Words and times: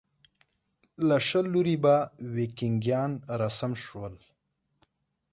له 1.07 1.17
شل 1.27 1.45
لوري 1.53 1.75
به 1.83 1.95
ویکینګیان 2.33 3.11
راسم 3.39 3.73
شول. 3.85 4.15